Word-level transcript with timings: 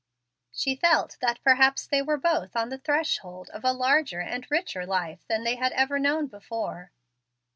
She 0.51 0.75
felt 0.75 1.19
that 1.21 1.43
perhaps 1.43 1.85
they 1.85 2.01
were 2.01 2.17
both 2.17 2.55
on 2.55 2.69
the 2.69 2.79
threshold 2.79 3.51
of 3.51 3.63
a 3.63 3.71
larger 3.71 4.19
and 4.19 4.49
richer 4.49 4.83
life 4.83 5.23
than 5.27 5.43
they 5.43 5.57
had 5.57 5.73
ever 5.73 5.99
known 5.99 6.25
before. 6.25 6.91